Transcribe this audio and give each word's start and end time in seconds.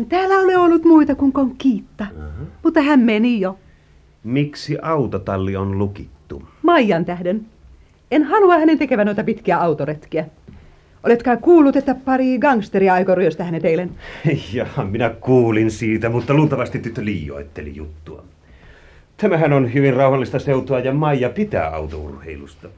Eihän 0.00 0.08
täällä 0.08 0.34
ole 0.34 0.56
ollut 0.56 0.84
muita 0.84 1.14
kuin 1.14 1.32
Konkiitta. 1.32 2.06
Uh-huh. 2.16 2.48
Mutta 2.62 2.82
hän 2.82 3.00
meni 3.00 3.40
jo. 3.40 3.58
Miksi 4.24 4.78
autotalli 4.82 5.56
on 5.56 5.78
lukittu? 5.78 6.42
Maijan 6.62 7.04
tähden. 7.04 7.46
En 8.10 8.24
halua 8.24 8.58
hänen 8.58 8.78
tekevän 8.78 9.06
noita 9.06 9.24
pitkiä 9.24 9.58
autoretkiä. 9.58 10.26
Oletkaan 11.02 11.38
kuullut, 11.38 11.76
että 11.76 11.94
pari 11.94 12.38
gangsteria 12.38 12.94
aikoo 12.94 13.14
ryöstää 13.14 13.46
hänet 13.46 13.64
eilen? 13.64 13.90
Ja 14.52 14.66
minä 14.90 15.10
kuulin 15.10 15.70
siitä, 15.70 16.08
mutta 16.08 16.34
luultavasti 16.34 16.78
tyttö 16.78 17.04
liioitteli 17.04 17.76
juttua. 17.76 18.24
Tämähän 19.16 19.52
on 19.52 19.74
hyvin 19.74 19.94
rauhallista 19.94 20.38
seutua 20.38 20.78
ja 20.78 20.94
Maija 20.94 21.30
pitää 21.30 21.68
autourheilusta. 21.68 22.68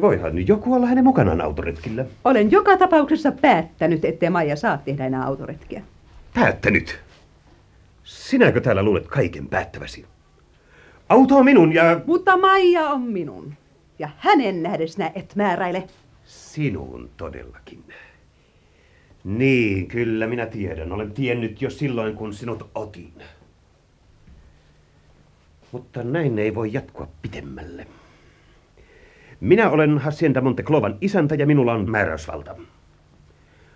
Voihan 0.00 0.46
joku 0.46 0.74
olla 0.74 0.86
hänen 0.86 1.04
mukanaan 1.04 1.40
autoretkillä. 1.40 2.04
Olen 2.24 2.50
joka 2.50 2.76
tapauksessa 2.76 3.32
päättänyt, 3.32 4.04
ettei 4.04 4.30
Maija 4.30 4.56
saa 4.56 4.78
tehdä 4.78 5.06
enää 5.06 5.24
autoretkiä. 5.24 5.82
Päättänyt? 6.34 7.00
Sinäkö 8.04 8.60
täällä 8.60 8.82
luulet 8.82 9.08
kaiken 9.08 9.46
päättäväsi? 9.46 10.06
Auto 11.08 11.36
on 11.36 11.44
minun 11.44 11.74
ja... 11.74 12.00
Mutta 12.06 12.36
Maija 12.36 12.88
on 12.88 13.00
minun. 13.00 13.54
Ja 13.98 14.08
hänen 14.18 14.62
nähden 14.62 14.88
sinä 14.88 15.12
et 15.14 15.36
määräile. 15.36 15.88
Sinun 16.24 17.10
todellakin. 17.16 17.84
Niin, 19.24 19.88
kyllä 19.88 20.26
minä 20.26 20.46
tiedän. 20.46 20.92
Olen 20.92 21.12
tiennyt 21.12 21.62
jo 21.62 21.70
silloin, 21.70 22.14
kun 22.14 22.34
sinut 22.34 22.70
otin. 22.74 23.12
Mutta 25.72 26.02
näin 26.02 26.38
ei 26.38 26.54
voi 26.54 26.72
jatkua 26.72 27.08
pitemmälle. 27.22 27.86
Minä 29.40 29.70
olen 29.70 29.98
Hacienda 29.98 30.40
Monteclovan 30.40 30.98
isäntä 31.00 31.34
ja 31.34 31.46
minulla 31.46 31.72
on 31.72 31.90
määräysvalta. 31.90 32.56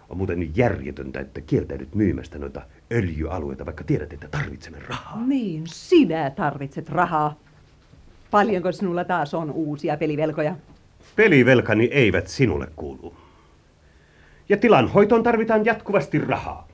On 0.09 0.17
muuten 0.17 0.57
järjetöntä, 0.57 1.21
että 1.21 1.41
kieltäydyt 1.41 1.95
myymästä 1.95 2.39
noita 2.39 2.63
öljyalueita, 2.93 3.67
vaikka 3.67 3.85
tiedät, 3.85 4.13
että 4.13 4.29
tarvitsemme 4.29 4.79
rahaa. 4.89 5.27
Niin, 5.27 5.63
sinä 5.67 6.31
tarvitset 6.31 6.89
rahaa. 6.89 7.39
Paljonko 8.31 8.73
sinulla 8.73 9.05
taas 9.05 9.35
on 9.35 9.51
uusia 9.51 9.97
pelivelkoja? 9.97 10.57
Pelivelkani 11.17 11.85
eivät 11.85 12.29
sinulle 12.29 12.69
kuulu. 12.77 13.15
Ja 14.49 14.57
tilan 14.57 14.89
hoitoon 14.89 15.23
tarvitaan 15.23 15.65
jatkuvasti 15.65 16.19
rahaa. 16.19 16.69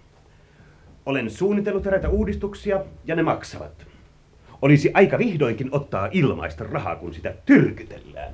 Olen 1.07 1.31
suunnitellut 1.31 1.87
eräitä 1.87 2.09
uudistuksia 2.09 2.81
ja 3.05 3.17
ne 3.17 3.23
maksavat. 3.23 3.87
Olisi 4.63 4.91
aika 4.95 5.19
vihdoinkin 5.19 5.69
ottaa 5.73 6.09
ilmaista 6.13 6.65
rahaa, 6.65 6.97
kun 6.97 7.15
sitä 7.15 7.35
tyrkytellään. 7.47 8.33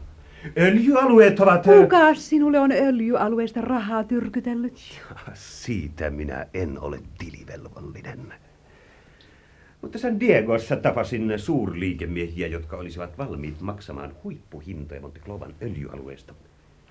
Öljyalueet 0.58 1.40
ovat... 1.40 1.62
Kuka 1.62 2.14
sinulle 2.14 2.60
on 2.60 2.72
öljyalueesta 2.72 3.60
rahaa 3.60 4.04
tyrkytellyt? 4.04 4.78
Siitä 5.34 6.10
minä 6.10 6.46
en 6.54 6.78
ole 6.80 6.98
tilivelvollinen. 7.18 8.18
Mutta 9.82 9.98
San 9.98 10.20
Diegossa 10.20 10.76
tapasin 10.76 11.32
suurliikemiehiä, 11.36 12.46
jotka 12.46 12.76
olisivat 12.76 13.18
valmiit 13.18 13.60
maksamaan 13.60 14.12
huippuhintoja 14.24 15.00
Monteclovan 15.00 15.54
öljyalueesta, 15.62 16.34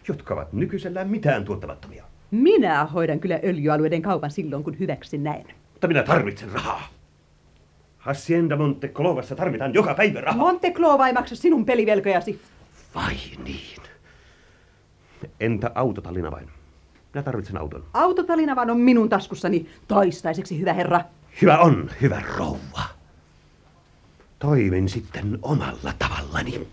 jotka 0.08 0.34
ovat 0.34 0.54
nykyisellään 0.54 1.10
mitään 1.10 1.46
tuottamattomia. 1.46 2.04
Minä 2.32 2.86
hoidan 2.86 3.20
kyllä 3.20 3.40
öljyalueiden 3.44 4.02
kaupan 4.02 4.32
silloin, 4.32 4.64
kun 4.64 4.80
hyväksi 4.80 5.18
näen. 5.18 5.46
Mutta 5.74 5.88
minä 5.88 6.04
tarvitsen 6.04 6.52
rahaa. 6.52 6.88
Hacienda 7.98 8.56
Monteclovassa 8.56 9.36
tarvitaan 9.36 9.74
joka 9.74 9.94
päivä 9.94 10.22
rahaa. 10.22 10.38
Monteclova 10.38 11.08
ei 11.08 11.14
maksa 11.14 11.36
sinun 11.36 11.66
pelivelkojasi. 11.66 12.42
Vai 12.96 13.16
niin? 13.44 13.82
Entä 15.40 15.72
autotallina 15.76 16.32
vain? 16.32 16.50
Minä 17.14 17.24
tarvitsen 17.24 17.58
auton. 17.58 17.84
Autotallina 17.94 18.56
vaan 18.56 18.70
on 18.70 18.80
minun 18.80 19.10
taskussani 19.10 19.70
toistaiseksi, 19.88 20.60
hyvä 20.60 20.74
herra. 20.74 21.02
Hyvä 21.42 21.58
on, 21.58 21.90
hyvä 22.02 22.22
rouva. 22.38 22.84
Toimin 24.40 24.90
sitten 24.90 25.40
omalla 25.42 25.94
tavallani. 26.00 26.68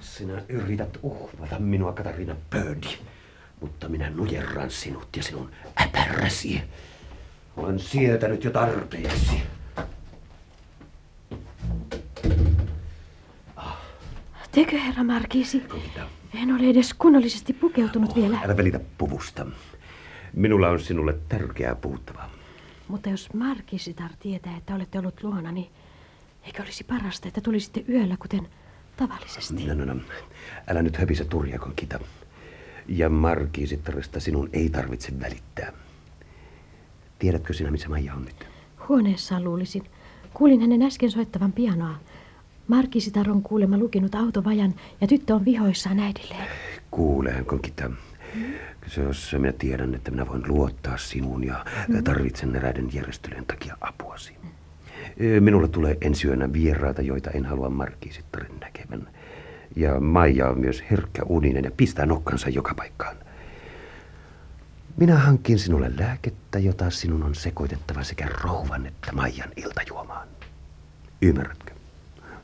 Sinä 0.00 0.42
yrität 0.48 0.98
uhvata 1.02 1.58
minua, 1.58 1.92
Katarina 1.92 2.36
Bird, 2.50 2.84
mutta 3.60 3.88
minä 3.88 4.10
nujerran 4.10 4.70
sinut 4.70 5.08
ja 5.16 5.22
sinun 5.22 5.50
äpäräsi. 5.82 6.62
Olen 7.56 7.78
sietänyt 7.78 8.44
jo 8.44 8.50
tarpeeksi. 8.50 9.42
Tekö, 14.54 14.78
herra 14.78 15.04
Markiisi? 15.04 15.62
En 16.34 16.54
ole 16.54 16.70
edes 16.70 16.94
kunnollisesti 16.94 17.52
pukeutunut 17.52 18.10
oh, 18.10 18.16
vielä. 18.16 18.38
Älä 18.44 18.56
välitä 18.56 18.80
puvusta. 18.98 19.46
Minulla 20.32 20.68
on 20.68 20.80
sinulle 20.80 21.18
tärkeää 21.28 21.74
puhuttavaa. 21.74 22.30
Mutta 22.88 23.08
jos 23.08 23.32
Markisitar 23.34 24.10
tietää, 24.20 24.56
että 24.56 24.74
olette 24.74 24.98
ollut 24.98 25.22
luona, 25.22 25.52
niin 25.52 25.66
eikö 26.42 26.62
olisi 26.62 26.84
parasta, 26.84 27.28
että 27.28 27.40
tulisitte 27.40 27.84
yöllä, 27.88 28.16
kuten 28.16 28.48
tavallisesti? 28.96 29.66
No, 29.66 29.74
no, 29.74 29.94
no. 29.94 30.00
Älä 30.66 30.82
nyt 30.82 30.96
höpise 30.96 31.24
turjakon 31.24 31.72
kita. 31.76 32.00
Ja 32.88 33.08
Markisitarista 33.08 34.20
sinun 34.20 34.50
ei 34.52 34.70
tarvitse 34.70 35.20
välittää. 35.20 35.72
Tiedätkö 37.18 37.52
sinä, 37.52 37.70
missä 37.70 37.88
Maija 37.88 38.14
on 38.14 38.24
nyt? 38.24 38.46
Huoneessaan 38.88 39.44
luulisin. 39.44 39.84
Kuulin 40.34 40.60
hänen 40.60 40.82
äsken 40.82 41.10
soittavan 41.10 41.52
pianoa. 41.52 41.94
Markisitar 42.68 43.30
on 43.30 43.42
kuulemma 43.42 43.78
lukinut 43.78 44.14
autovajan 44.14 44.74
ja 45.00 45.06
tyttö 45.06 45.34
on 45.34 45.44
vihoissaan 45.44 45.98
äidilleen. 45.98 46.46
Kuuleen, 46.90 47.44
Konkita. 47.44 47.90
Se 48.86 49.02
jos 49.02 49.36
minä 49.38 49.52
tiedän, 49.52 49.94
että 49.94 50.10
minä 50.10 50.28
voin 50.28 50.42
luottaa 50.48 50.96
sinuun 50.96 51.44
ja 51.44 51.64
mm. 51.88 52.04
tarvitsen 52.04 52.56
eräiden 52.56 52.88
järjestelyjen 52.92 53.46
takia 53.46 53.76
apuasi. 53.80 54.36
Minulle 55.40 55.68
tulee 55.68 55.96
ensi 56.00 56.26
yönä 56.26 56.52
vieraita, 56.52 57.02
joita 57.02 57.30
en 57.30 57.44
halua 57.44 57.70
Markisittarin 57.70 58.60
näkevän. 58.60 59.08
Ja 59.76 60.00
Maija 60.00 60.48
on 60.48 60.60
myös 60.60 60.84
herkkä 60.90 61.22
uninen 61.26 61.64
ja 61.64 61.70
pistää 61.76 62.06
nokkansa 62.06 62.48
joka 62.48 62.74
paikkaan. 62.74 63.16
Minä 64.96 65.18
hankin 65.18 65.58
sinulle 65.58 65.92
lääkettä, 65.98 66.58
jota 66.58 66.90
sinun 66.90 67.22
on 67.22 67.34
sekoitettava 67.34 68.02
sekä 68.02 68.28
rouvan 68.42 68.86
että 68.86 69.12
Maijan 69.12 69.50
iltajuomaan. 69.56 70.28
Ymmärrätkö? 71.22 71.73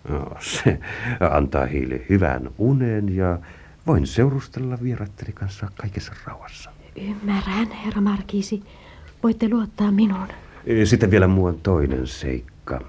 No, 0.08 0.36
se 0.40 0.80
antaa 1.30 1.66
heille 1.66 2.00
hyvän 2.08 2.50
unen 2.58 3.16
ja 3.16 3.38
voin 3.86 4.06
seurustella 4.06 4.78
vieratteli 4.82 5.32
kanssa 5.32 5.68
kaikessa 5.76 6.12
rauhassa. 6.26 6.70
Ymmärrän, 6.96 7.70
herra 7.72 8.00
Markiisi. 8.00 8.62
Voitte 9.22 9.48
luottaa 9.48 9.90
minuun. 9.90 10.28
Sitten 10.84 11.10
vielä 11.10 11.26
muun 11.26 11.60
toinen 11.60 12.06
seikka. 12.06 12.80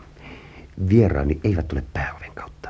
Vieraani 0.90 1.40
eivät 1.44 1.68
tule 1.68 1.84
pääoven 1.94 2.32
kautta. 2.34 2.70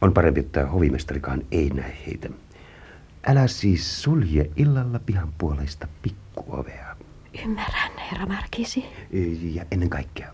On 0.00 0.12
parempi, 0.12 0.40
että 0.40 0.66
hovimestarikaan 0.66 1.42
ei 1.52 1.70
näe 1.70 1.96
heitä. 2.06 2.28
Älä 3.26 3.46
siis 3.46 4.02
sulje 4.02 4.50
illalla 4.56 4.98
pihan 4.98 5.32
puolesta 5.38 5.88
pikkuovea. 6.02 6.96
Ymmärrän, 7.44 7.92
herra 8.10 8.26
Markiisi. 8.26 8.84
Ja 9.42 9.64
ennen 9.70 9.90
kaikkea, 9.90 10.32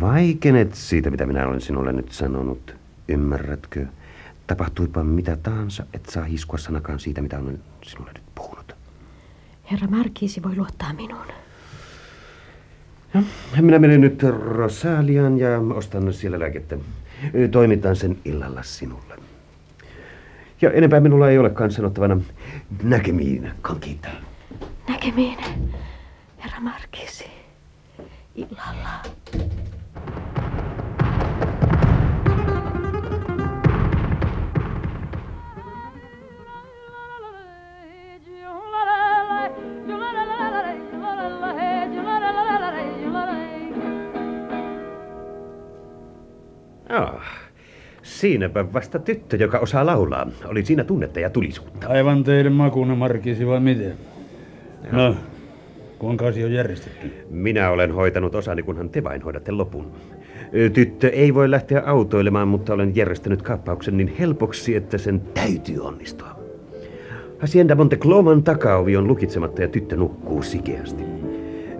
Vaikenet 0.00 0.74
siitä, 0.74 1.10
mitä 1.10 1.26
minä 1.26 1.46
olen 1.46 1.60
sinulle 1.60 1.92
nyt 1.92 2.12
sanonut. 2.12 2.76
Ymmärrätkö? 3.08 3.86
Tapahtuipa 4.46 5.04
mitä 5.04 5.36
tahansa, 5.36 5.86
et 5.92 6.06
saa 6.06 6.24
hiskua 6.24 6.58
sanakaan 6.58 6.98
siitä, 6.98 7.22
mitä 7.22 7.38
olen 7.38 7.60
sinulle 7.82 8.12
nyt 8.12 8.22
puhunut. 8.34 8.76
Herra 9.70 9.86
Markiisi 9.86 10.42
voi 10.42 10.56
luottaa 10.56 10.92
minuun. 10.92 11.26
Ja, 13.14 13.22
minä 13.62 13.78
menen 13.78 14.00
nyt 14.00 14.22
Rosalian 14.40 15.38
ja 15.38 15.48
ostan 15.74 16.12
siellä 16.12 16.38
lääkettä. 16.38 16.76
Toimitan 17.50 17.96
sen 17.96 18.18
illalla 18.24 18.62
sinulle. 18.62 19.18
Ja 20.60 20.70
enempää 20.70 21.00
minulla 21.00 21.30
ei 21.30 21.38
olekaan 21.38 21.70
sanottavana 21.70 22.20
näkemiin, 22.82 23.50
Kankita. 23.62 24.08
Näkemiin, 24.88 25.38
herra 26.38 26.60
Markisi. 26.60 27.30
Illalla. 28.34 29.02
Siinäpä 48.20 48.72
vasta 48.72 48.98
tyttö, 48.98 49.36
joka 49.36 49.58
osaa 49.58 49.86
laulaa. 49.86 50.26
Oli 50.44 50.64
siinä 50.64 50.84
tunnetta 50.84 51.20
ja 51.20 51.30
tulisuutta. 51.30 51.88
Aivan 51.88 52.24
teidän 52.24 52.52
makuunne, 52.52 52.94
Markisi, 52.94 53.46
vai 53.46 53.60
miten? 53.60 53.92
No, 54.92 55.16
kuinka 55.98 56.26
asia 56.26 56.46
on 56.46 56.52
järjestetty? 56.52 57.12
Minä 57.30 57.70
olen 57.70 57.92
hoitanut 57.92 58.34
osani, 58.34 58.62
kunhan 58.62 58.90
te 58.90 59.04
vain 59.04 59.22
hoidatte 59.22 59.52
lopun. 59.52 59.92
Tyttö 60.72 61.08
ei 61.08 61.34
voi 61.34 61.50
lähteä 61.50 61.82
autoilemaan, 61.86 62.48
mutta 62.48 62.74
olen 62.74 62.96
järjestänyt 62.96 63.42
kaappauksen 63.42 63.96
niin 63.96 64.16
helpoksi, 64.18 64.76
että 64.76 64.98
sen 64.98 65.20
täytyy 65.20 65.80
onnistua. 65.80 66.38
Hacienda 67.38 67.74
Monte 67.74 67.96
Cloman 67.96 68.42
takaovi 68.42 68.96
on 68.96 69.08
lukitsematta 69.08 69.62
ja 69.62 69.68
tyttö 69.68 69.96
nukkuu 69.96 70.42
sikeästi. 70.42 71.04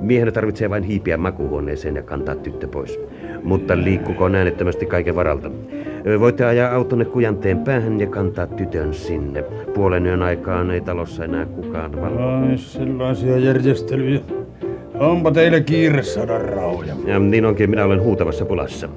Miehen 0.00 0.32
tarvitsee 0.32 0.70
vain 0.70 0.82
hiipiä 0.82 1.16
makuuhuoneeseen 1.16 1.96
ja 1.96 2.02
kantaa 2.02 2.34
tyttö 2.34 2.68
pois. 2.68 3.00
Mutta 3.42 3.76
liikkukoon 3.76 4.34
äänettömästi 4.34 4.86
kaiken 4.86 5.16
varalta. 5.16 5.50
Voitte 6.20 6.44
ajaa 6.44 6.74
autonne 6.74 7.04
kujanteen 7.04 7.58
päähän 7.58 8.00
ja 8.00 8.06
kantaa 8.06 8.46
tytön 8.46 8.94
sinne. 8.94 9.42
Puolen 9.74 10.06
yön 10.06 10.22
aikaan 10.22 10.70
ei 10.70 10.80
talossa 10.80 11.24
enää 11.24 11.46
kukaan 11.46 12.00
valvo. 12.00 12.22
Ai 12.22 12.58
sellaisia 12.58 13.38
järjestelyjä. 13.38 14.20
Onpa 14.94 15.30
teille 15.30 15.60
kiire 15.60 16.02
saada 16.02 16.38
rauja. 16.38 16.94
Ja 17.06 17.18
niin 17.18 17.44
onkin, 17.44 17.70
minä 17.70 17.84
olen 17.84 18.02
huutavassa 18.02 18.44
pulassa. 18.44 18.88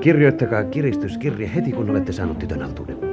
Kirjoittakaa 0.00 0.64
kiristyskirje 0.64 1.50
heti, 1.54 1.72
kun 1.72 1.90
olette 1.90 2.12
saanut 2.12 2.38
tytön 2.38 2.62
altuuden. 2.62 3.11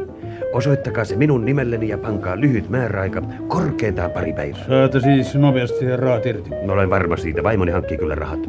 Osoittakaa 0.54 1.06
se 1.06 1.16
minun 1.16 1.46
nimelleni 1.46 1.90
ja 1.90 1.98
pankaa 1.98 2.40
lyhyt 2.40 2.70
määräaika, 2.70 3.22
korkeintaan 3.48 4.12
pari 4.12 4.34
päivää. 4.34 4.66
Saatte 4.68 5.00
siis 5.00 5.36
nopeasti 5.36 5.86
herraat 5.86 6.26
irti. 6.26 6.50
Olen 6.70 6.90
varma 6.90 7.18
siitä, 7.18 7.44
vaimoni 7.44 7.72
hankkii 7.72 7.98
kyllä 7.98 8.16
rahat. 8.16 8.40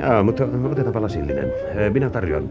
Joo, 0.00 0.22
mutta 0.22 0.44
otetaanpa 0.70 1.02
lasillinen. 1.02 1.52
Minä 1.92 2.10
tarjoan. 2.10 2.48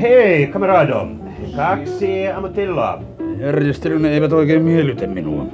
Hei, 0.00 0.46
kamerado! 0.46 1.08
Kaksi 1.56 2.28
ammatilloa. 2.28 3.02
Järjestelynne 3.38 4.10
eivät 4.10 4.32
oikein 4.32 4.62
miellytä 4.62 5.06
minua. 5.06 5.46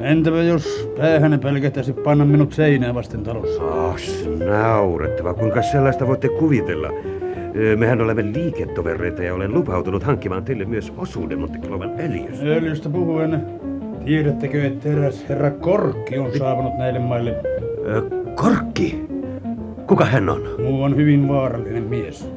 Entäpä 0.00 0.42
jos 0.42 0.90
päähänne 0.98 1.38
pelkähtäisi 1.38 1.92
panna 1.92 2.24
minut 2.24 2.52
seinää 2.52 2.94
vasten 2.94 3.22
talossa? 3.22 3.62
Oh, 3.62 3.96
naurettava. 4.46 5.34
Kuinka 5.34 5.62
sellaista 5.62 6.06
voitte 6.06 6.28
kuvitella? 6.28 6.90
Mehän 7.76 8.00
olemme 8.00 8.22
liiketovereita 8.22 9.22
ja 9.22 9.34
olen 9.34 9.54
lupautunut 9.54 10.02
hankkimaan 10.02 10.44
teille 10.44 10.64
myös 10.64 10.92
osuuden 10.96 11.38
Monteklovan 11.38 11.90
öljystä. 12.00 12.44
Öljystä 12.46 12.88
puhuen, 12.88 13.42
tiedättekö, 14.04 14.66
että 14.66 14.88
eräs 14.88 15.28
herra 15.28 15.50
Korkki 15.50 16.18
on 16.18 16.30
saapunut 16.38 16.78
näille 16.78 16.98
maille? 16.98 17.34
Korkki? 18.34 19.04
Kuka 19.86 20.04
hän 20.04 20.28
on? 20.28 20.42
Muu 20.62 20.82
on 20.82 20.96
hyvin 20.96 21.28
vaarallinen 21.28 21.82
mies. 21.82 22.30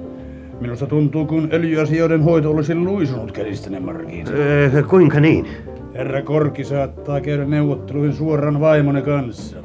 Minusta 0.61 0.85
tuntuu, 0.85 1.25
kun 1.25 1.49
öljyasioiden 1.53 2.21
hoito 2.21 2.51
olisi 2.51 2.75
luisunut 2.75 3.31
käsistäne 3.31 3.79
markiin. 3.79 4.27
Ö, 4.27 4.83
Kuinka 4.83 5.19
niin? 5.19 5.47
Herra 5.93 6.21
Korkki 6.21 6.63
saattaa 6.63 7.21
käydä 7.21 7.45
neuvotteluihin 7.45 8.13
suoran 8.13 8.59
vaimone 8.59 9.01
kanssa. 9.01 9.57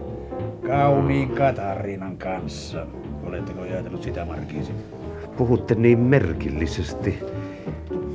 Kauniin 0.66 1.28
Katariinan 1.28 2.16
kanssa. 2.16 2.86
Oletteko 3.26 3.62
ajatellut 3.62 4.02
sitä, 4.02 4.24
Markiisi? 4.24 4.72
Puhutte 5.36 5.74
niin 5.74 5.98
merkillisesti. 5.98 7.18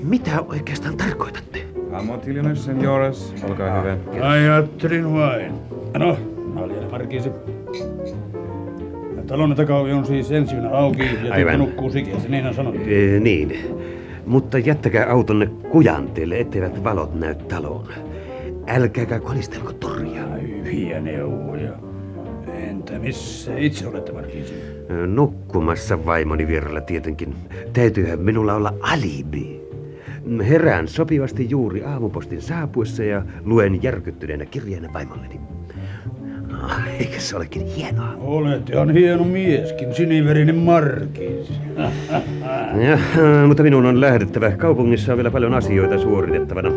Mitä 0.04 0.42
oikeastaan 0.42 0.98
tarkoitatte? 0.98 1.60
Ammatillinen, 1.92 2.56
seniores, 2.56 3.34
olkaa 3.50 3.82
hyvä. 3.82 3.98
Ajattelin 4.30 5.14
vain. 5.14 5.52
No, 5.98 6.18
Naljana 6.54 6.90
Markiisi. 6.90 7.30
Talon 9.28 9.56
takaovi 9.56 9.92
on 9.94 10.06
siis 10.06 10.32
ensi 10.32 10.56
yönä 10.56 10.70
auki 10.70 11.02
ja 11.02 11.08
tyttö 11.10 11.34
Aivan. 11.34 11.60
nukkuu 11.60 11.90
sikeästi, 11.92 12.30
niin 12.30 12.44
hän 12.44 12.54
sanoi. 12.54 12.76
Ö, 12.76 13.20
Niin. 13.20 13.54
Mutta 14.26 14.58
jättäkää 14.58 15.12
autonne 15.12 15.46
kujanteelle, 15.72 16.40
etteivät 16.40 16.84
valot 16.84 17.20
näy 17.20 17.36
taloon. 17.36 17.88
Älkääkä 18.68 19.20
kolistelko 19.20 19.74
torjaa. 19.74 20.28
Hyviä 20.36 21.00
neuvoja. 21.02 21.72
Entä 22.88 23.00
missä 23.00 23.58
itse 23.58 23.88
olette, 23.88 24.12
Markiisi? 24.12 24.54
Nukkumassa 25.08 26.06
vaimoni 26.06 26.48
vierellä 26.48 26.82
tietenkin. 26.82 27.36
Täytyyhän 27.74 28.20
minulla 28.20 28.54
olla 28.54 28.74
alibi. 28.82 29.62
Herään 30.50 30.88
sopivasti 30.88 31.50
juuri 31.50 31.84
aamupostin 31.84 32.42
saapuessa 32.42 33.04
ja 33.04 33.22
luen 33.46 33.84
järkyttyneenä 33.84 34.46
kirjeenä 34.46 34.90
vaimolleni. 34.94 35.40
No, 36.48 36.58
eikö 37.00 37.20
se 37.20 37.36
olekin 37.36 37.66
hienoa? 37.66 38.14
Olet 38.20 38.70
ihan 38.70 38.94
hieno 38.94 39.24
mieskin, 39.24 39.94
siniverinen 39.94 40.56
Markiisi. 40.56 41.54
Ja, 42.88 42.98
mutta 43.48 43.64
minun 43.64 43.86
on 43.86 44.02
lähdettävä. 44.02 44.52
Kaupungissa 44.52 45.12
on 45.12 45.18
vielä 45.18 45.32
paljon 45.32 45.54
asioita 45.54 46.00
suoritettavana. 46.00 46.72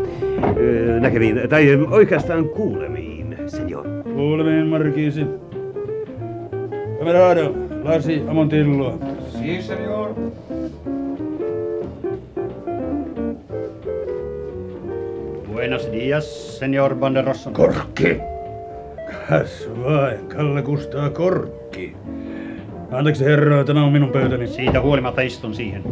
Näkemiin, 1.01 1.41
tai 1.49 1.77
oikeastaan 1.91 2.49
kuulemiin, 2.49 3.37
senior. 3.47 3.85
Kuulemiin, 4.15 4.67
Markiisi. 4.67 5.27
Kamerado, 7.01 7.55
Lasi 7.83 8.23
Amontillo. 8.29 8.99
Si, 9.33 9.63
senor. 9.63 10.15
Buenos 15.51 15.91
días, 15.91 16.59
señor 16.59 16.95
Banderossa. 16.97 17.51
Korkki! 17.53 18.21
Kas 19.29 19.71
vain, 19.85 20.19
Kalle 20.29 20.63
Kustaa 20.63 21.11
Korkki. 21.11 21.97
Anteeksi 22.91 23.25
herra, 23.25 23.65
tämä 23.65 23.85
on 23.85 23.93
minun 23.93 24.11
pöytäni. 24.11 24.47
Siitä 24.47 24.81
huolimatta 24.81 25.21
istun 25.21 25.55
siihen 25.55 25.83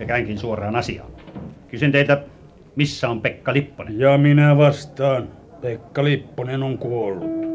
ja 0.00 0.06
käynkin 0.06 0.38
suoraan 0.38 0.76
asiaan. 0.76 1.10
Kysyn 1.68 1.92
teiltä, 1.92 2.22
missä 2.76 3.08
on 3.08 3.20
Pekka 3.20 3.52
Lipponen? 3.52 3.98
Ja 3.98 4.18
minä 4.18 4.56
vastaan. 4.56 5.28
Pekka 5.60 6.04
Lipponen 6.04 6.62
on 6.62 6.78
kuollut. 6.78 7.49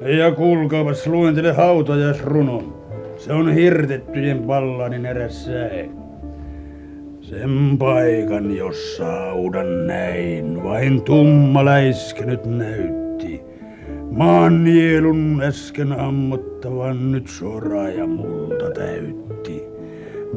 Ja 0.00 0.32
kuulkaapas, 0.32 1.06
luen 1.06 1.34
teille 1.34 1.52
hautajaisrunon. 1.52 2.76
Se 3.16 3.32
on 3.32 3.52
hirtettyjen 3.52 4.42
ballanin 4.42 5.06
eräs 5.06 5.44
säe. 5.44 5.90
Sen 7.20 7.76
paikan, 7.78 8.56
jossa 8.56 9.30
audan 9.30 9.86
näin, 9.86 10.64
vain 10.64 11.02
tumma 11.02 11.64
läiskenyt 11.64 12.46
näytti. 12.46 13.40
Maan 14.10 14.64
nielun 14.64 15.42
äsken 15.42 15.92
ammottavan 15.92 17.12
nyt 17.12 17.28
sora 17.28 17.88
ja 17.88 18.06
multa 18.06 18.70
täytti. 18.70 19.62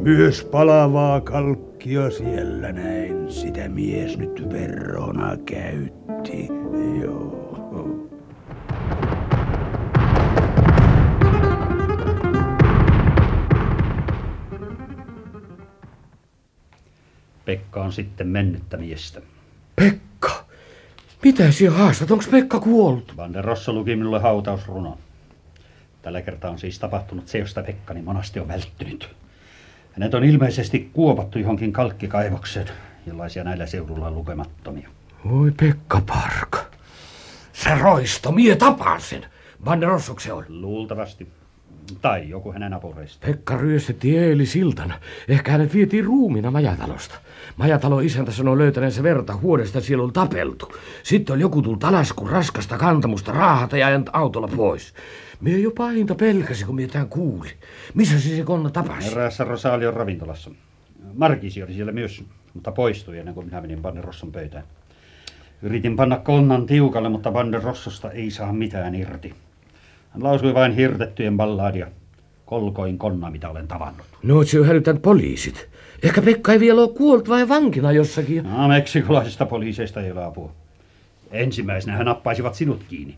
Myös 0.01 0.43
palavaa 0.51 1.21
kalkkia 1.21 2.09
siellä 2.09 2.71
näin, 2.71 3.31
sitä 3.31 3.69
mies 3.69 4.17
nyt 4.17 4.47
verrona 4.53 5.37
käytti. 5.45 6.47
Joo. 7.01 7.38
On 17.89 17.93
sitten 17.93 18.27
mennyttä 18.27 18.77
miestä. 18.77 19.21
Pekka! 19.75 20.45
Mitä 21.23 21.51
sinä 21.51 21.71
haastat? 21.71 22.11
Onko 22.11 22.23
Pekka 22.31 22.59
kuollut? 22.59 23.13
Banderossa 23.15 23.73
luki 23.73 23.95
minulle 23.95 24.19
hautausrunon. 24.19 24.97
Tällä 26.01 26.21
kertaa 26.21 26.51
on 26.51 26.59
siis 26.59 26.79
tapahtunut 26.79 27.27
se, 27.27 27.37
josta 27.37 27.63
Pekkani 27.63 28.01
monasti 28.01 28.39
on 28.39 28.47
välttynyt. 28.47 29.09
Hänet 29.91 30.13
on 30.13 30.23
ilmeisesti 30.23 30.89
kuopattu 30.93 31.39
johonkin 31.39 31.73
kalkkikaivokseen, 31.73 32.67
jollaisia 33.05 33.43
näillä 33.43 33.65
seudulla 33.65 34.07
on 34.07 34.15
lukemattomia. 34.15 34.89
Oi 35.31 35.51
Pekka 35.59 36.01
Parka. 36.07 36.65
Se 37.53 37.75
roisto, 37.75 38.31
mie 38.31 38.55
tapaan 38.55 39.01
sen. 39.01 39.25
Banderossuk 39.63 40.19
se 40.19 40.33
on. 40.33 40.45
Luultavasti. 40.49 41.27
Tai 42.01 42.29
joku 42.29 42.53
hänen 42.53 42.73
apureista. 42.73 43.27
Pekka 43.27 43.57
ryöstettiin 43.57 44.23
eilisiltana. 44.23 44.99
Ehkä 45.27 45.51
hänet 45.51 45.73
vietiin 45.73 46.05
ruumina 46.05 46.51
majatalosta. 46.51 47.15
Majatalon 47.57 48.03
isäntä 48.03 48.31
sanoi 48.31 48.57
löytäneensä 48.57 49.03
verta 49.03 49.35
huodesta 49.35 49.81
siellä 49.81 50.03
on 50.03 50.13
tapeltu. 50.13 50.71
Sitten 51.03 51.33
oli 51.33 51.41
joku 51.41 51.61
tullut 51.61 51.83
alas, 51.83 52.13
kun 52.13 52.29
raskasta 52.29 52.77
kantamusta 52.77 53.31
raahata 53.31 53.77
ja 53.77 53.87
ajanut 53.87 54.09
autolla 54.13 54.47
pois. 54.47 54.93
Mie 55.41 55.59
jo 55.59 55.71
pahinta 55.71 56.15
pelkäsi, 56.15 56.65
kun 56.65 56.75
mie 56.75 56.87
tämän 56.87 57.09
kuuli. 57.09 57.49
Missä 57.93 58.19
se 58.19 58.35
se 58.35 58.43
konna 58.43 58.69
tapasi? 58.69 59.11
Eräässä 59.11 59.43
Rosalion 59.43 59.93
ravintolassa. 59.93 60.51
Markisi 61.15 61.63
oli 61.63 61.73
siellä 61.73 61.91
myös, 61.91 62.23
mutta 62.53 62.71
poistui 62.71 63.17
ennen 63.17 63.33
kuin 63.33 63.45
minä 63.45 63.61
menin 63.61 63.81
Banderosson 63.81 64.31
pöytään. 64.31 64.63
Yritin 65.61 65.95
panna 65.95 66.17
konnan 66.17 66.65
tiukalle, 66.65 67.09
mutta 67.09 67.31
Banderossosta 67.31 68.11
ei 68.11 68.31
saa 68.31 68.53
mitään 68.53 68.95
irti. 68.95 69.33
Hän 70.09 70.23
lausui 70.23 70.53
vain 70.53 70.75
hirtettyjen 70.75 71.37
balladia. 71.37 71.87
Kolkoin 72.45 72.97
konna, 72.97 73.31
mitä 73.31 73.49
olen 73.49 73.67
tavannut. 73.67 74.05
No, 74.23 74.35
oot 74.35 74.47
sinä 74.47 74.65
hälyttänyt 74.65 75.01
poliisit. 75.01 75.69
Ehkä 76.03 76.21
Pekka 76.21 76.53
ei 76.53 76.59
vielä 76.59 76.81
ole 76.81 76.89
kuollut 76.89 77.29
vai 77.29 77.49
vankina 77.49 77.91
jossakin. 77.91 78.43
No, 78.43 78.67
meksikolaisista 78.67 79.45
poliiseista 79.45 80.01
ei 80.01 80.11
ole 80.11 80.25
apua. 80.25 80.51
Ensimmäisenä 81.31 81.97
he 81.97 82.03
nappaisivat 82.03 82.55
sinut 82.55 82.83
kiinni. 82.89 83.17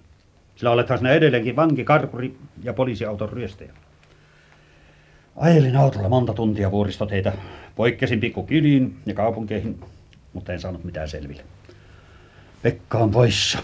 Sillä 0.56 0.72
olethan 0.72 0.98
sinä 0.98 1.12
edelleenkin 1.12 1.56
vanki, 1.56 1.84
karkuri 1.84 2.38
ja 2.64 2.74
poliisiauton 2.74 3.30
ryöstäjä. 3.30 3.72
Ajelin 5.36 5.76
autolla 5.76 6.10
monta 6.10 6.34
tuntia 6.34 6.72
vuoristoteitä. 6.72 7.34
Poikkesin 7.76 8.20
pikkukyliin 8.20 8.98
ja 9.06 9.14
kaupunkeihin, 9.14 9.80
mutta 10.34 10.54
en 10.54 10.60
saanut 10.60 10.84
mitään 10.84 11.10
selville. 11.10 11.44
Pekka 12.62 12.98
on 12.98 13.12
poissa. 13.12 13.60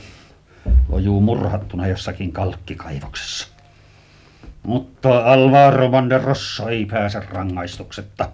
Lojuu 0.89 1.22
murhattuna 1.22 1.88
jossakin 1.88 2.32
kalkkikaivoksessa. 2.32 3.48
Mutta 4.63 5.34
Alvaro 5.34 5.91
Van 5.91 6.10
der 6.10 6.22
Rossa 6.22 6.70
ei 6.70 6.86
pääse 6.86 7.20
rangaistuksetta. 7.20 8.29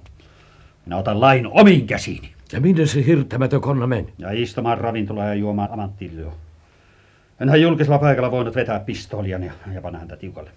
Minä 0.86 0.98
otan 0.98 1.22
lain 1.22 1.48
omiin 1.48 1.88
käsiini. 1.88 2.33
Ja 2.51 2.62
minne 2.62 2.86
se 2.86 3.05
hirttämätön 3.05 3.62
konna 3.62 3.88
meni? 3.88 4.13
Ja 4.17 4.31
istumaan 4.31 4.77
ravintolaan 4.77 5.27
ja 5.27 5.33
juomaan 5.33 5.72
amanttiljoa. 5.72 6.36
Enhän 7.39 7.62
julkisella 7.62 8.00
paikalla 8.00 8.31
voinut 8.31 8.55
vetää 8.55 8.79
pistoolia 8.79 9.39
ja, 9.39 9.51
ja 9.74 9.81
panna 9.81 10.00
häntä 10.00 10.15
tiukalle. 10.15 10.51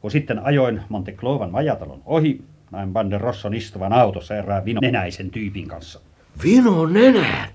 Kun 0.00 0.10
sitten 0.10 0.38
ajoin 0.38 0.82
Monte 0.88 1.12
Clovan 1.12 1.50
majatalon 1.50 2.02
ohi, 2.06 2.44
näin 2.70 2.92
Bande 2.92 3.18
Rosson 3.18 3.54
istuvan 3.54 3.92
autossa 3.92 4.36
erään 4.36 4.64
vino 4.64 4.80
nenäisen 4.80 5.30
tyypin 5.30 5.68
kanssa. 5.68 6.00
Vino 6.44 6.86
nenään! 6.86 7.48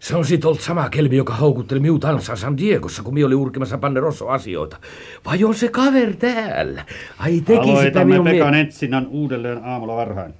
Se 0.00 0.16
on 0.16 0.24
sit 0.24 0.44
ollut 0.44 0.60
sama 0.60 0.88
kelmi, 0.88 1.16
joka 1.16 1.34
houkutteli 1.34 1.80
miut 1.80 2.04
ansaan 2.04 2.38
San 2.38 2.56
Diegossa, 2.56 3.02
kun 3.02 3.14
mi 3.14 3.24
oli 3.24 3.34
urkimassa 3.34 3.78
Panderosso 3.78 4.28
asioita. 4.28 4.76
Vai 5.24 5.44
on 5.44 5.54
se 5.54 5.68
kaver 5.68 6.16
täällä? 6.16 6.84
Ai 7.18 7.40
teki 7.40 7.60
sitä 7.60 7.70
Aloitamme 7.70 8.12
minun 8.12 8.24
Pekan 8.24 8.54
etsinnän 8.54 9.06
uudelleen 9.06 9.64
aamulla 9.64 9.96
varhain. 9.96 10.34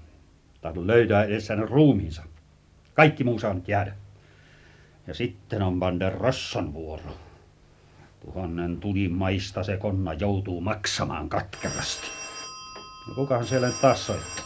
Tahdon 0.61 0.87
löytää 0.87 1.25
edes 1.25 1.49
hänen 1.49 1.69
ruumiinsa. 1.69 2.23
Kaikki 2.95 3.25
muu 3.25 3.38
saa 3.38 3.55
nyt 3.55 3.69
jäädä. 3.69 3.93
Ja 5.07 5.14
sitten 5.14 5.62
on 5.62 5.79
Banderosson 5.79 6.75
vuoro. 6.75 7.17
Tuhannen 8.21 8.76
tulimaista 8.76 9.62
se 9.62 9.76
konna 9.76 10.12
joutuu 10.12 10.61
maksamaan 10.61 11.29
katkerasti. 11.29 12.07
No 13.09 13.14
kukahan 13.14 13.47
siellä 13.47 13.67
nyt 13.67 13.81
taas 13.81 14.07
soittaa? 14.07 14.45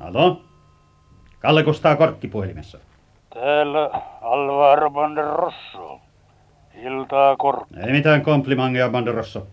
Alo? 0.00 0.44
Kalle 1.40 1.62
Kustaa 1.62 1.96
korkki 1.96 2.28
puhelimessa. 2.28 2.78
Täällä 3.40 3.90
Alvaro 4.22 4.90
Banderosso. 4.90 6.00
Iltaa 6.74 7.36
korkki. 7.36 7.74
Ei 7.86 7.92
mitään 7.92 8.22
komplimangia, 8.22 8.88
Banderosso. 8.88 9.46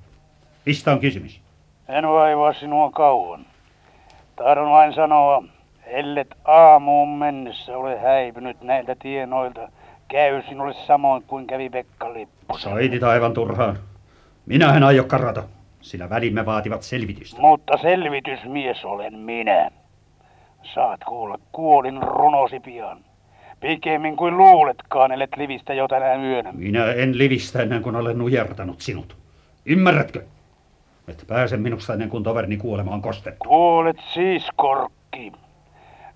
Mistä 0.66 0.92
on 0.92 1.00
kysymys? 1.00 1.42
En 1.90 2.08
vaivaa 2.08 2.54
sinua 2.54 2.92
kauan. 2.92 3.46
Tahdon 4.36 4.72
vain 4.72 4.94
sanoa, 4.94 5.44
ellet 5.86 6.28
aamuun 6.46 7.10
mennessä 7.10 7.78
ole 7.78 8.00
häipynyt 8.00 8.62
näiltä 8.62 8.96
tienoilta, 8.96 9.70
käy 10.08 10.42
sinulle 10.50 10.74
samoin 10.74 11.24
kuin 11.24 11.48
kävi 11.48 11.70
Pekka 11.70 12.14
Lipposen. 12.14 12.72
Soitit 12.72 13.04
aivan 13.04 13.34
turhaan. 13.34 13.78
Minä 14.46 14.78
en 14.78 14.84
aio 14.84 15.04
karata, 15.04 15.44
sillä 15.82 16.10
välimme 16.10 16.46
vaativat 16.46 16.84
selvitystä. 16.84 17.42
Mutta 17.42 17.78
selvitysmies 17.78 18.86
olen 18.86 19.20
minä. 19.20 19.72
Saat 20.74 21.04
kuulla 21.04 21.38
kuolin 21.52 22.04
runosi 22.04 22.60
pian. 22.60 22.98
Pikemmin 23.64 24.16
kuin 24.16 24.38
luuletkaan, 24.38 25.12
ellet 25.12 25.38
livistä 25.38 25.74
jo 25.74 25.88
tänä 25.88 26.16
yönä. 26.16 26.52
Minä 26.52 26.92
en 26.92 27.18
livistä 27.18 27.62
ennen 27.62 27.82
kuin 27.82 27.96
olen 27.96 28.18
nujertanut 28.18 28.82
sinut. 28.82 29.16
Ymmärrätkö? 29.66 30.24
Et 31.08 31.24
pääse 31.28 31.58
minusta 31.58 31.94
ennen 31.94 32.10
kuin 32.10 32.24
toverini 32.24 32.58
kuolema 32.58 32.92
on 32.92 33.02
kostettu. 33.02 33.50
Kuulet 33.50 33.98
siis, 34.14 34.48
Korkki. 34.56 35.32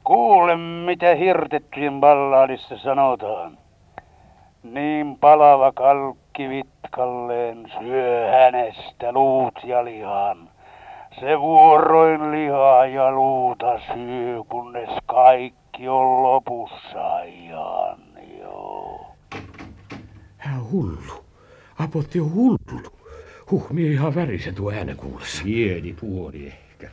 Kuule, 0.04 0.56
mitä 0.86 1.16
hirtettyjen 1.16 2.00
ballaadissa 2.00 2.78
sanotaan. 2.78 3.58
Niin 4.64 5.18
palava 5.20 5.72
kalkki 5.72 6.50
vitkalleen 6.50 7.72
syö 7.80 8.32
hänestä 8.32 9.12
luut 9.12 9.60
ja 9.64 9.86
lihan. 9.86 10.50
Se 11.20 11.40
vuoroin 11.40 12.32
lihaa 12.32 12.86
ja 12.86 13.12
luuta 13.12 13.80
syö, 13.94 14.44
kunnes 14.50 14.90
kaikki 15.06 15.57
on 15.80 16.24
lopussa 16.24 17.14
ajan. 17.16 18.00
Joo. 18.40 19.16
Hän 20.38 20.60
on 20.60 20.72
hullu. 20.72 21.26
Apotti 21.80 22.20
on 22.20 22.34
hullu. 22.34 22.58
Huh, 23.52 23.70
mie 23.72 23.92
ihan 23.92 24.16
värisen 24.16 24.56
tuo 24.56 24.72
äänen 24.72 24.98
kuullessa. 24.98 25.44
Pieni 25.44 25.94
puoli 25.94 26.48
ehkä. 26.48 26.90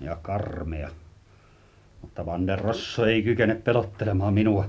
Ja 0.00 0.16
karmea. 0.22 0.88
Mutta 2.00 2.26
Van 2.26 2.46
der 2.46 2.58
Rosso 2.58 3.06
ei 3.06 3.22
kykene 3.22 3.54
pelottelemaan 3.54 4.34
minua. 4.34 4.64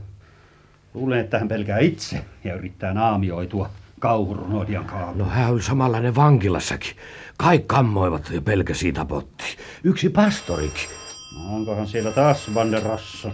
Luulen, 0.93 1.19
että 1.19 1.39
hän 1.39 1.47
pelkää 1.47 1.79
itse 1.79 2.25
ja 2.43 2.55
yrittää 2.55 2.93
naamioitua 2.93 3.69
kauhurunodian 3.99 4.85
kaavun. 4.85 5.17
No 5.17 5.25
hän 5.25 5.51
oli 5.51 5.61
samanlainen 5.61 6.15
vankilassakin. 6.15 6.95
Kaikki 7.37 7.67
kammoivat 7.67 8.29
ja 8.33 8.41
pelkäsi 8.41 8.91
tapotti. 8.91 9.57
Yksi 9.83 10.09
pastorikin. 10.09 11.04
No, 11.35 11.55
onkohan 11.55 11.87
siellä 11.87 12.11
taas 12.11 12.53
Van 12.55 12.71
der 12.71 12.83
Rosso? 12.83 13.31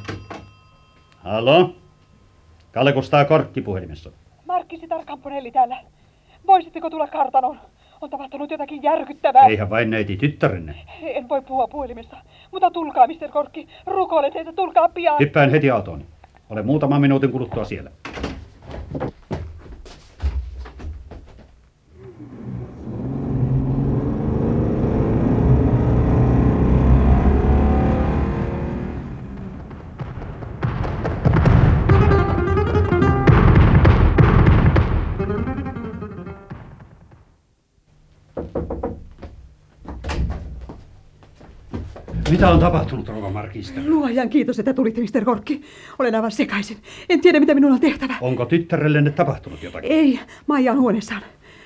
Halo? 1.23 1.75
Kalle 2.71 2.93
Kustaa 2.93 3.25
korkki 3.25 3.61
puhelimessa. 3.61 4.11
Markkisitar 4.45 5.05
Camponelli 5.05 5.51
täällä. 5.51 5.77
Voisitteko 6.47 6.89
tulla 6.89 7.07
kartanoon? 7.07 7.59
On 8.01 8.09
tapahtunut 8.09 8.51
jotakin 8.51 8.83
järkyttävää. 8.83 9.45
Eihän 9.45 9.69
vain 9.69 9.89
neiti 9.89 10.17
tyttärenne. 10.17 10.75
En 11.01 11.29
voi 11.29 11.41
puhua 11.41 11.67
puhelimessa. 11.67 12.17
Mutta 12.51 12.71
tulkaa, 12.71 13.07
Mr. 13.07 13.29
Korkki. 13.31 13.67
Rukoilen 13.85 14.33
teitä, 14.33 14.53
tulkaa 14.53 14.89
pian. 14.89 15.19
Hyppään 15.19 15.51
heti 15.51 15.69
autooni. 15.71 16.05
Olen 16.49 16.65
muutaman 16.65 17.01
minuutin 17.01 17.31
kuluttua 17.31 17.65
siellä. 17.65 17.91
Mitä 42.31 42.49
on 42.49 42.59
tapahtunut, 42.59 43.07
rouva 43.07 43.29
Markista? 43.29 43.81
Luojan 43.87 44.29
kiitos, 44.29 44.59
että 44.59 44.73
tulitte, 44.73 45.01
Mr. 45.01 45.25
Korkki. 45.25 45.61
Olen 45.99 46.15
aivan 46.15 46.31
sekaisin. 46.31 46.77
En 47.09 47.21
tiedä, 47.21 47.39
mitä 47.39 47.53
minun 47.53 47.71
on 47.71 47.79
tehtävä. 47.79 48.13
Onko 48.21 48.45
tyttärellenne 48.45 49.11
tapahtunut 49.11 49.63
jotakin? 49.63 49.91
Ei, 49.91 50.19
Maija 50.47 50.71
on 50.71 50.79
huoneessaan. 50.79 51.21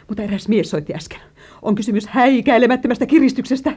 Mutta 0.07 0.23
eräs 0.23 0.47
mies 0.47 0.69
soitti 0.69 0.93
äsken. 0.93 1.19
On 1.61 1.75
kysymys 1.75 2.07
häikäilemättömästä 2.07 3.05
kiristyksestä. 3.05 3.73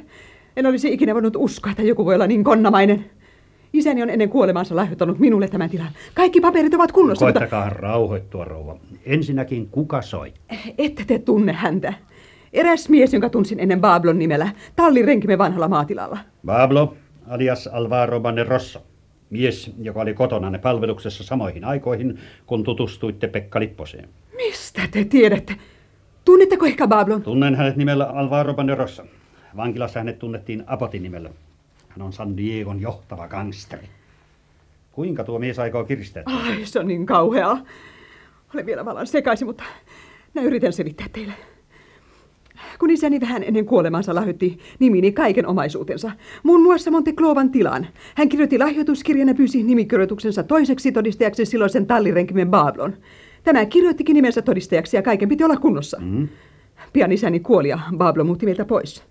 En 0.57 0.66
olisi 0.66 0.92
ikinä 0.92 1.14
voinut 1.14 1.37
uskoa, 1.37 1.71
että 1.71 1.83
joku 1.83 2.04
voi 2.04 2.14
olla 2.14 2.26
niin 2.26 2.45
konnamainen. 2.45 3.04
Isäni 3.73 4.02
on 4.02 4.11
ennen 4.11 4.28
kuolemaansa 4.28 4.76
lahjoittanut 4.76 5.18
minulle 5.18 5.49
tämän 5.49 5.71
tilan. 5.71 5.90
Kaikki 6.14 6.40
paperit 6.40 6.75
ovat 6.75 6.92
kunnossa, 6.92 7.26
mutta 7.26 7.40
Koittakaa 7.40 7.71
rauhoittua, 7.71 8.45
rouva. 8.45 8.76
Ensinnäkin, 9.07 9.68
kuka 9.68 10.02
soi? 10.02 10.33
ette 10.78 11.04
te 11.07 11.18
tunne 11.18 11.52
häntä. 11.52 11.95
Eräs 12.52 12.88
mies, 12.88 13.12
jonka 13.12 13.30
tunsin 13.30 13.60
ennen 13.60 13.80
Bablon 13.80 14.18
nimellä, 14.18 14.48
tallirenkimme 14.76 15.38
vanhalla 15.38 15.68
maatilalla. 15.68 16.18
Pablo, 16.46 16.94
alias 17.28 17.66
Alvaro 17.66 18.20
Banderossa. 18.20 18.80
Mies, 19.30 19.70
joka 19.82 20.00
oli 20.00 20.14
kotonanne 20.14 20.58
palveluksessa 20.58 21.24
samoihin 21.24 21.64
aikoihin, 21.64 22.18
kun 22.46 22.64
tutustuitte 22.64 23.26
Pekka 23.28 23.60
Lipposeen. 23.60 24.08
Mistä 24.36 24.82
te 24.90 25.04
tiedätte? 25.04 25.56
Tunnetteko 26.24 26.66
ehkä 26.66 26.86
Bablon? 26.88 27.22
Tunnen 27.22 27.54
hänet 27.54 27.76
nimellä 27.76 28.04
Alvaro 28.04 28.54
Banderossa. 28.54 29.04
Vankilassa 29.56 30.00
hänet 30.00 30.18
tunnettiin 30.18 30.64
Apotin 30.66 31.02
nimellä. 31.02 31.30
Hän 31.88 32.02
on 32.02 32.12
San 32.12 32.36
Diegon 32.36 32.80
johtava 32.80 33.28
gangsteri. 33.28 33.88
Kuinka 34.92 35.24
tuo 35.24 35.38
mies 35.38 35.58
aikoo 35.58 35.84
kiristää? 35.84 36.22
Ai, 36.26 36.64
se 36.64 36.80
on 36.80 36.88
niin 36.88 37.06
kauheaa. 37.06 37.58
Olen 38.54 38.66
vielä 38.66 38.84
vallan 38.84 39.06
sekaisin, 39.06 39.46
mutta 39.46 39.64
minä 40.34 40.46
yritän 40.46 40.72
selittää 40.72 41.06
teille. 41.12 41.32
Kun 42.78 42.90
isäni 42.90 43.20
vähän 43.20 43.42
ennen 43.42 43.66
kuolemansa 43.66 44.14
lahjoitti 44.14 44.58
nimini 44.78 45.12
kaiken 45.12 45.46
omaisuutensa, 45.46 46.10
muun 46.42 46.62
muassa 46.62 46.90
Monte 46.90 47.12
Clovan 47.12 47.50
tilan. 47.50 47.86
Hän 48.14 48.28
kirjoitti 48.28 48.58
lahjoituskirjan 48.58 49.28
ja 49.28 49.34
pyysi 49.34 49.62
nimikirjoituksensa 49.62 50.42
toiseksi 50.42 50.92
todistajaksi 50.92 51.44
silloisen 51.44 51.86
tallirenkimen 51.86 52.50
Bablon. 52.50 52.96
Tämä 53.44 53.66
kirjoittikin 53.66 54.14
nimensä 54.14 54.42
todistajaksi 54.42 54.96
ja 54.96 55.02
kaiken 55.02 55.28
piti 55.28 55.44
olla 55.44 55.56
kunnossa. 55.56 55.98
Mm. 56.00 56.28
Pian 56.92 57.12
isäni 57.12 57.40
kuoli 57.40 57.68
ja 57.68 57.78
Bablo 57.96 58.24
muutti 58.24 58.46
meiltä 58.46 58.64
pois. 58.64 59.04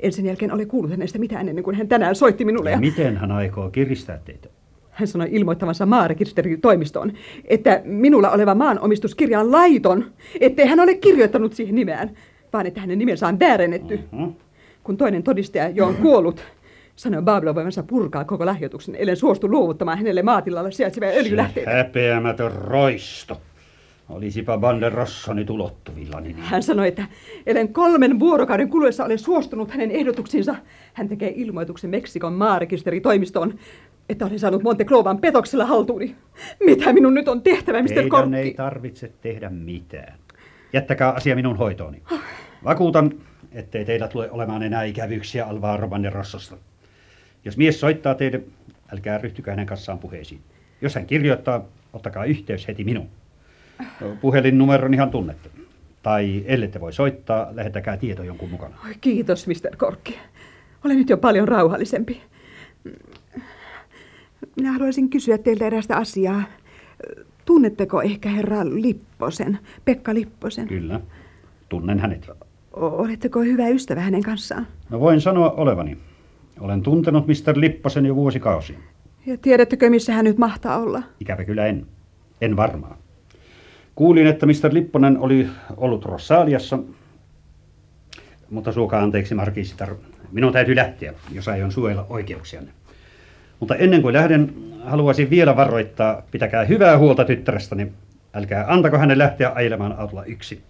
En 0.00 0.12
sen 0.12 0.26
jälkeen 0.26 0.52
ole 0.52 0.66
kuullut 0.66 0.90
hänestä 0.90 1.18
mitään 1.18 1.48
ennen 1.48 1.64
kuin 1.64 1.76
hän 1.76 1.88
tänään 1.88 2.14
soitti 2.14 2.44
minulle. 2.44 2.70
Ja 2.70 2.76
Ja 2.76 2.80
miten 2.80 3.16
hän 3.16 3.32
aikoo 3.32 3.70
kiristää 3.70 4.18
teitä? 4.24 4.48
hän 4.90 5.08
sanoi 5.08 5.28
ilmoittavansa 5.30 5.86
maarekisteritoimistoon, 5.86 7.12
että 7.44 7.82
minulla 7.84 8.30
oleva 8.30 8.54
maanomistuskirja 8.54 9.40
on 9.40 9.52
laiton, 9.52 10.04
ettei 10.40 10.66
hän 10.66 10.80
ole 10.80 10.94
kirjoittanut 10.94 11.52
siihen 11.52 11.74
nimeään, 11.74 12.10
vaan 12.54 12.66
että 12.66 12.80
hänen 12.80 12.98
nimensä 12.98 13.28
on 13.28 13.40
väärennetty. 13.40 14.00
Mhm. 14.12 14.28
Kun 14.82 14.96
toinen 14.96 15.22
todistaja 15.22 15.68
jo 15.68 15.86
on 15.86 15.94
kuollut, 15.94 16.44
sanoi 16.96 17.22
Bablo 17.22 17.54
voivansa 17.54 17.82
purkaa 17.82 18.24
koko 18.24 18.46
lahjoituksen, 18.46 18.94
ellen 18.94 19.16
suostu 19.16 19.48
luovuttamaan 19.50 19.98
hänelle 19.98 20.22
maatilalla 20.22 20.70
sijaitsevia 20.70 21.08
öljylähteitä. 21.08 21.70
Se 21.70 21.76
häpeämätön 21.76 22.52
roisto. 22.52 23.40
Olisipa 24.08 24.58
Banderossoni 24.58 25.44
tulottuvillani. 25.44 26.28
Niin. 26.28 26.38
Hän 26.38 26.62
sanoi, 26.62 26.88
että 26.88 27.06
ellen 27.46 27.72
kolmen 27.72 28.20
vuorokauden 28.20 28.68
kuluessa 28.68 29.04
ole 29.04 29.18
suostunut 29.18 29.70
hänen 29.70 29.90
ehdotuksiinsa, 29.90 30.54
hän 30.92 31.08
tekee 31.08 31.32
ilmoituksen 31.36 31.90
Meksikon 31.90 32.32
maarekisteritoimistoon, 32.32 33.54
että 34.08 34.26
olen 34.26 34.38
saanut 34.38 34.62
Monte 34.62 34.84
Clovan 34.84 35.18
petoksella 35.18 35.66
haltuuni. 35.66 36.16
Mitä 36.64 36.92
minun 36.92 37.14
nyt 37.14 37.28
on 37.28 37.42
tehtävä, 37.42 37.82
Mr. 37.82 38.08
Korkki? 38.08 38.36
ei 38.36 38.54
tarvitse 38.54 39.12
tehdä 39.20 39.50
mitään. 39.50 40.18
Jättäkää 40.72 41.10
asia 41.10 41.34
minun 41.34 41.56
hoitooni. 41.56 42.02
Vakuutan, 42.64 43.12
ettei 43.52 43.84
teillä 43.84 44.08
tule 44.08 44.30
olemaan 44.30 44.62
enää 44.62 44.82
ikävyyksiä 44.82 45.46
Alvaro 45.46 45.88
Banderossosta. 45.88 46.56
Jos 47.44 47.56
mies 47.56 47.80
soittaa 47.80 48.14
teille, 48.14 48.42
älkää 48.92 49.18
ryhtykö 49.18 49.50
hänen 49.50 49.66
kanssaan 49.66 49.98
puheisiin. 49.98 50.40
Jos 50.80 50.94
hän 50.94 51.06
kirjoittaa, 51.06 51.64
ottakaa 51.92 52.24
yhteys 52.24 52.68
heti 52.68 52.84
minuun. 52.84 53.08
Puhelinnumero 54.20 54.88
ihan 54.92 55.10
tunnette. 55.10 55.50
Tai 56.02 56.44
ellette 56.46 56.80
voi 56.80 56.92
soittaa, 56.92 57.48
lähettäkää 57.52 57.96
tieto 57.96 58.22
jonkun 58.22 58.50
mukana. 58.50 58.76
Oi, 58.86 58.94
kiitos, 59.00 59.46
Mr. 59.46 59.76
Korkki. 59.76 60.18
Olen 60.84 60.96
nyt 60.96 61.10
jo 61.10 61.16
paljon 61.16 61.48
rauhallisempi. 61.48 62.22
Minä 64.56 64.72
haluaisin 64.72 65.10
kysyä 65.10 65.38
teiltä 65.38 65.66
erästä 65.66 65.96
asiaa. 65.96 66.42
Tunnetteko 67.44 68.02
ehkä 68.02 68.28
herra 68.28 68.64
Lipposen, 68.64 69.58
Pekka 69.84 70.14
Lipposen? 70.14 70.68
Kyllä, 70.68 71.00
tunnen 71.68 71.98
hänet. 71.98 72.30
Oletteko 72.76 73.40
hyvä 73.40 73.68
ystävä 73.68 74.00
hänen 74.00 74.22
kanssaan? 74.22 74.66
No 74.90 75.00
voin 75.00 75.20
sanoa 75.20 75.50
olevani. 75.50 75.98
Olen 76.60 76.82
tuntenut 76.82 77.26
Mr. 77.26 77.60
Lipposen 77.60 78.06
jo 78.06 78.14
vuosikausia. 78.14 78.78
Ja 79.26 79.36
tiedättekö, 79.36 79.90
missä 79.90 80.12
hän 80.12 80.24
nyt 80.24 80.38
mahtaa 80.38 80.78
olla? 80.78 81.02
Ikävä 81.20 81.44
kyllä 81.44 81.66
en. 81.66 81.86
En 82.40 82.56
varmaan. 82.56 82.96
Kuulin, 83.94 84.26
että 84.26 84.46
Mr. 84.46 84.70
Lipponen 84.72 85.18
oli 85.18 85.48
ollut 85.76 86.04
Rossaliassa, 86.04 86.78
mutta 88.50 88.72
suokaa 88.72 89.02
anteeksi 89.02 89.34
Markisitar. 89.34 89.94
Minun 90.32 90.52
täytyy 90.52 90.76
lähteä, 90.76 91.14
jos 91.32 91.48
aion 91.48 91.72
suojella 91.72 92.06
oikeuksianne. 92.08 92.70
Mutta 93.60 93.76
ennen 93.76 94.02
kuin 94.02 94.12
lähden, 94.12 94.54
haluaisin 94.84 95.30
vielä 95.30 95.56
varoittaa, 95.56 96.22
pitäkää 96.30 96.64
hyvää 96.64 96.98
huolta 96.98 97.24
tyttärestäni. 97.24 97.92
Älkää 98.34 98.64
antako 98.68 98.98
hänen 98.98 99.18
lähteä 99.18 99.52
ajelemaan 99.54 99.98
autolla 99.98 100.24
yksin. 100.24 100.62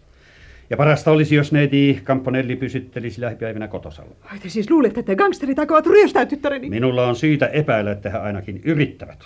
Ja 0.70 0.76
parasta 0.76 1.10
olisi, 1.10 1.34
jos 1.34 1.52
neiti 1.52 2.00
Camponelli 2.04 2.56
pysyttelisi 2.56 3.20
lähipäivinä 3.20 3.68
kotosalla. 3.68 4.16
Ai 4.22 4.38
te 4.38 4.48
siis 4.48 4.70
luulette, 4.70 5.00
että 5.00 5.16
gangsterit 5.16 5.58
aikovat 5.58 5.86
ryöstää 5.86 6.26
tyttäreni? 6.26 6.70
Minulla 6.70 7.06
on 7.06 7.16
syytä 7.16 7.46
epäillä, 7.46 7.92
että 7.92 8.10
he 8.10 8.18
ainakin 8.18 8.60
yrittävät. 8.64 9.24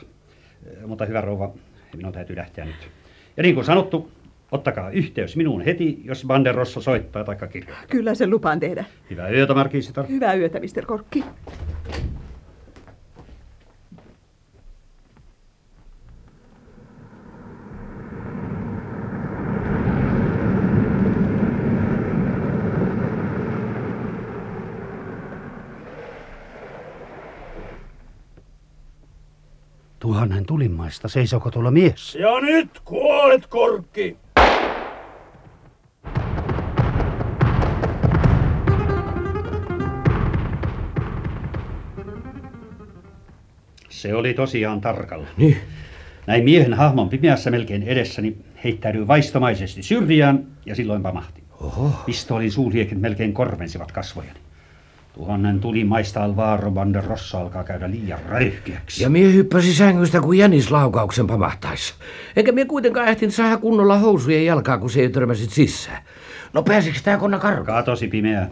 Mutta 0.86 1.04
hyvä 1.04 1.20
rouva, 1.20 1.54
minun 1.96 2.12
täytyy 2.12 2.36
lähteä 2.36 2.64
nyt. 2.64 2.90
Ja 3.36 3.42
niin 3.42 3.54
kuin 3.54 3.64
sanottu, 3.64 4.10
ottakaa 4.52 4.90
yhteys 4.90 5.36
minuun 5.36 5.60
heti, 5.60 6.00
jos 6.04 6.24
Banderossa 6.26 6.80
soittaa 6.80 7.24
tai 7.24 7.36
kirjoittaa. 7.36 7.86
Kyllä 7.90 8.14
sen 8.14 8.30
lupaan 8.30 8.60
tehdä. 8.60 8.84
Hyvää 9.10 9.30
yötä, 9.30 9.54
Markiisitar. 9.54 10.06
Hyvää 10.08 10.34
yötä, 10.34 10.60
Mr. 10.60 10.86
Korkki. 10.86 11.24
Tuhannen 30.18 30.46
tulimmaista, 30.46 31.08
seisoko 31.08 31.50
tuolla 31.50 31.70
mies? 31.70 32.14
Ja 32.14 32.40
nyt 32.40 32.80
kuolet, 32.84 33.46
Korkki! 33.46 34.16
Se 43.88 44.14
oli 44.14 44.34
tosiaan 44.34 44.80
tarkalla. 44.80 45.26
Niin. 45.36 45.56
Näin 46.26 46.44
miehen 46.44 46.74
hahmon 46.74 47.08
pimeässä 47.08 47.50
melkein 47.50 47.82
edessäni 47.82 48.36
heittäytyi 48.64 49.06
vaistomaisesti 49.06 49.82
syrjään 49.82 50.46
ja 50.66 50.74
silloin 50.74 51.02
pamahti. 51.02 51.42
Oho. 51.60 51.90
Pistoolin 52.06 52.52
suulieket 52.52 53.00
melkein 53.00 53.32
korvensivat 53.32 53.92
kasvojani. 53.92 54.38
Tuhannen 55.18 55.60
tulimaista 55.60 56.24
Alvaro 56.24 56.70
Banderossa 56.70 57.40
alkaa 57.40 57.64
käydä 57.64 57.90
liian 57.90 58.18
röyhkeäksi. 58.28 59.02
Ja 59.02 59.10
mie 59.10 59.32
hyppäsi 59.32 59.74
sängystä 59.74 60.20
kuin 60.20 60.38
jänis 60.38 60.70
laukauksen 60.70 61.26
pamahtaessa. 61.26 61.94
Eikä 62.36 62.52
mie 62.52 62.64
kuitenkaan 62.64 63.08
ehtinyt 63.08 63.34
saada 63.34 63.56
kunnolla 63.56 63.98
housujen 63.98 64.46
jalkaa, 64.46 64.78
kun 64.78 64.90
se 64.90 65.00
ei 65.00 65.08
törmäsit 65.08 65.50
sisään. 65.50 66.02
No 66.52 66.62
pääsikö 66.62 66.98
tää 67.04 67.18
konna 67.18 67.38
karkaan? 67.38 67.78
Katosi 67.78 68.08
pimeää. 68.08 68.50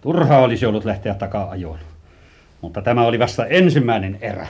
Turha 0.00 0.38
olisi 0.38 0.66
ollut 0.66 0.84
lähteä 0.84 1.14
takaa 1.14 1.50
ajoon. 1.50 1.78
Mutta 2.60 2.82
tämä 2.82 3.06
oli 3.06 3.18
vasta 3.18 3.46
ensimmäinen 3.46 4.18
erä. 4.20 4.46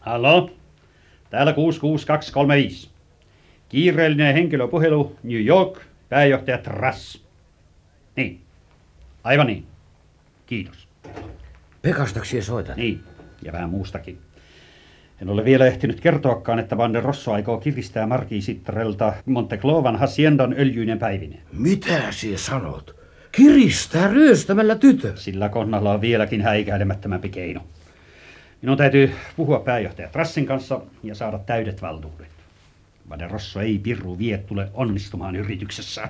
Hallo? 0.00 0.50
Täällä 1.30 1.52
66235. 1.52 2.90
Kiireellinen 3.68 4.34
henkilöpuhelu 4.34 5.16
New 5.22 5.44
York, 5.44 5.78
pääjohtaja 6.08 6.58
Trass. 6.58 7.24
Niin. 8.16 8.49
Aivan 9.24 9.46
niin. 9.46 9.66
Kiitos. 10.46 10.88
Pekastaksi 11.82 12.42
soitan. 12.42 12.76
Niin, 12.76 13.00
ja 13.42 13.52
vähän 13.52 13.70
muustakin. 13.70 14.18
En 15.22 15.28
ole 15.28 15.44
vielä 15.44 15.66
ehtinyt 15.66 16.00
kertoakaan, 16.00 16.58
että 16.58 16.76
Van 16.76 16.92
der 16.92 17.02
Rosso 17.02 17.32
aikoo 17.32 17.58
kiristää 17.58 18.06
Markiisittarelta 18.06 19.12
Monteclovan 19.26 19.96
Haciendan 19.96 20.54
öljyinen 20.58 20.98
päivinen. 20.98 21.40
Mitä 21.52 22.12
sie 22.12 22.36
sanot? 22.36 22.96
Kiristää 23.32 24.08
ryöstämällä 24.08 24.74
tytö. 24.74 25.12
Sillä 25.16 25.48
konnalla 25.48 25.92
on 25.92 26.00
vieläkin 26.00 26.42
häikäilemättömämpi 26.42 27.28
keino. 27.28 27.60
Minun 28.62 28.76
täytyy 28.76 29.14
puhua 29.36 29.60
pääjohtaja 29.60 30.08
Trassin 30.08 30.46
kanssa 30.46 30.80
ja 31.02 31.14
saada 31.14 31.38
täydet 31.38 31.82
valtuudet. 31.82 32.28
Van 33.10 33.18
der 33.18 33.30
Rosso 33.30 33.60
ei 33.60 33.78
pirru 33.78 34.18
vie 34.18 34.38
tule 34.38 34.68
onnistumaan 34.74 35.36
yrityksessä. 35.36 36.08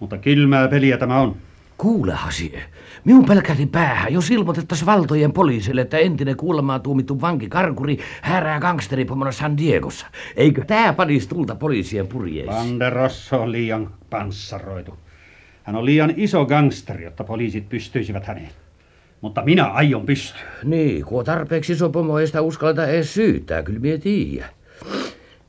Mutta 0.00 0.18
kylmää 0.18 0.68
peliä 0.68 0.98
tämä 0.98 1.20
on. 1.20 1.36
Kuule, 1.78 2.12
Hasie. 2.12 2.62
Minun 3.04 3.24
pelkäti 3.24 3.66
päähän, 3.66 4.12
jos 4.12 4.30
ilmoitettaisiin 4.30 4.86
valtojen 4.86 5.32
poliisille, 5.32 5.80
että 5.80 5.98
entinen 5.98 6.36
kuulemaan 6.36 6.80
tuomittu 6.80 7.20
vanki 7.20 7.48
Karkuri 7.48 7.98
häärää 8.22 8.60
gangsteripomona 8.60 9.32
San 9.32 9.56
Diegossa. 9.56 10.06
Eikö 10.36 10.64
tää 10.64 10.92
panisi 10.92 11.28
tulta 11.28 11.54
poliisien 11.54 12.06
purjeisiin? 12.06 12.56
Van 12.56 12.80
der 12.80 12.92
Rosso 12.92 13.42
on 13.42 13.52
liian 13.52 13.90
panssaroitu. 14.10 14.98
Hän 15.62 15.76
on 15.76 15.84
liian 15.84 16.14
iso 16.16 16.46
gangsteri, 16.46 17.04
jotta 17.04 17.24
poliisit 17.24 17.68
pystyisivät 17.68 18.26
häneen. 18.26 18.50
Mutta 19.20 19.42
minä 19.42 19.64
aion 19.64 20.06
pystyä. 20.06 20.42
Niin, 20.64 21.04
kun 21.04 21.18
on 21.18 21.24
tarpeeksi 21.24 21.72
iso 21.72 21.90
pomo, 21.90 22.18
ei 22.18 22.26
sitä 22.26 22.42
uskalleta 22.42 22.86
edes 22.86 23.14
syyttää, 23.14 23.62
kyllä 23.62 23.80
mie 23.80 23.98
tiiä. 23.98 24.46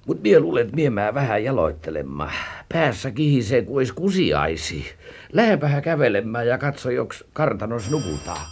Mut 0.06 0.22
mie 0.22 0.40
luulen, 0.40 0.64
että 0.66 0.76
mie 0.76 0.90
mää 0.90 1.14
vähän 1.14 1.44
jaloittelemaan. 1.44 2.34
Päässä 2.74 3.12
kihisee, 3.12 3.62
kuin 3.62 3.76
ois 3.76 3.92
kusiaisi. 3.92 4.86
Lähepähän 5.34 5.82
kävelemään 5.82 6.48
ja 6.48 6.58
katso, 6.58 6.90
joks 6.90 7.24
kartanos 7.34 7.92
nukutaan. 7.92 8.46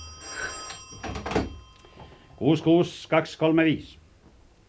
66235. 2.36 4.00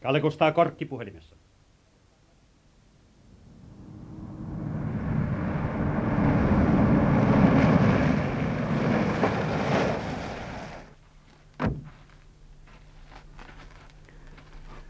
Kalle 0.03 0.21
Kustaa 0.21 0.53
Korkki 0.53 0.85
puhelimessa. 0.85 1.37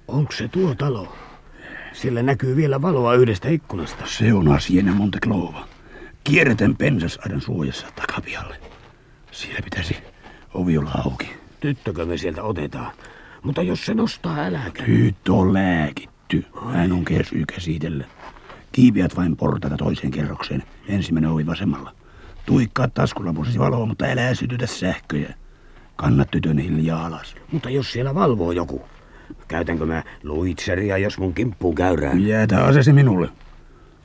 Onko 0.09 0.33
se 0.33 0.48
tuo 0.48 0.74
talo? 0.74 1.23
Sillä 1.94 2.22
näkyy 2.22 2.57
vielä 2.57 2.83
valoa 2.83 3.14
yhdestä 3.14 3.48
ikkunasta. 3.48 4.07
Se 4.07 4.35
on 4.35 4.48
Asiene 4.48 4.90
Monteclova. 4.90 5.68
Kierreten 6.24 6.76
pensasaiden 6.76 7.40
suojassa 7.40 7.87
takapihalle. 7.96 8.57
Siellä 9.30 9.61
pitäisi 9.64 9.96
ovi 10.54 10.78
olla 10.78 10.90
auki. 11.04 11.30
Tyttökö 11.61 12.07
me 12.07 12.18
sieltä 12.18 12.42
otetaan? 12.42 12.92
Mutta 13.42 13.62
jos 13.62 13.87
se 13.87 13.94
nostaa 13.94 14.37
äläkä. 14.38 14.85
Tyttö 14.85 15.33
on 15.33 15.54
lääkitty. 15.54 16.44
Hän 16.72 16.92
on 16.92 17.04
kesyy 17.04 17.44
käsitellä. 17.54 18.04
Kiipiät 18.72 19.16
vain 19.16 19.37
portaita 19.37 19.76
toiseen 19.76 20.11
kerrokseen. 20.11 20.62
Ensimmäinen 20.88 21.30
ovi 21.30 21.46
vasemmalla. 21.46 21.92
Tuikkaa 22.46 22.88
taskulapusesi 22.88 23.59
valoa, 23.59 23.87
mutta 23.87 24.04
älä 24.04 24.35
sytytä 24.35 24.66
sähköjä. 24.66 25.35
Kannat 25.96 26.30
tytön 26.30 26.59
hiljaa 26.59 27.07
alas. 27.07 27.35
Mutta 27.52 27.70
jos 27.70 27.92
siellä 27.92 28.14
valvoo 28.14 28.52
joku. 28.52 28.83
Käytänkö 29.48 29.87
mä 29.87 30.02
luitseria, 30.22 30.98
jos 30.98 31.18
mun 31.18 31.35
kimppuun 31.35 31.74
käyrään? 31.74 32.26
Jäätä 32.26 32.64
asesi 32.64 32.92
minulle. 32.92 33.28